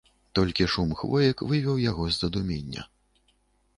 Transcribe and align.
Толькі 0.37 0.65
шум 0.75 0.93
хвоек 1.01 1.37
вывеў 1.53 1.77
яго 1.85 2.09
з 2.13 2.19
задумення. 2.25 2.81